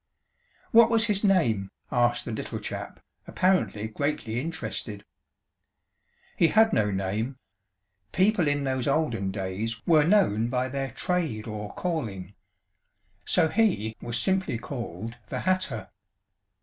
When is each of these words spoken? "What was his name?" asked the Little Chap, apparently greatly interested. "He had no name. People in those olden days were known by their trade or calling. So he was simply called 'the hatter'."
"What 0.71 0.89
was 0.89 1.05
his 1.05 1.23
name?" 1.23 1.69
asked 1.91 2.25
the 2.25 2.31
Little 2.31 2.57
Chap, 2.57 3.01
apparently 3.27 3.87
greatly 3.87 4.39
interested. 4.39 5.05
"He 6.35 6.47
had 6.47 6.73
no 6.73 6.89
name. 6.89 7.37
People 8.11 8.47
in 8.47 8.63
those 8.63 8.87
olden 8.87 9.29
days 9.29 9.85
were 9.85 10.03
known 10.03 10.47
by 10.47 10.69
their 10.69 10.89
trade 10.89 11.45
or 11.45 11.71
calling. 11.75 12.33
So 13.25 13.47
he 13.47 13.95
was 14.01 14.17
simply 14.19 14.57
called 14.57 15.17
'the 15.29 15.41
hatter'." 15.41 15.91